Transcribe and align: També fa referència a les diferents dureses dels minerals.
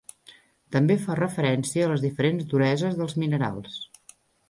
També 0.75 0.95
fa 1.01 1.17
referència 1.19 1.85
a 1.85 1.91
les 1.93 2.07
diferents 2.07 2.51
dureses 2.57 3.01
dels 3.03 3.19
minerals. 3.27 3.81